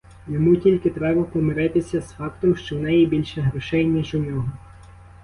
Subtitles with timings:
[0.27, 4.45] Йому тільки треба помиритися з фактом, що в неї більше грошей, ніж у нього.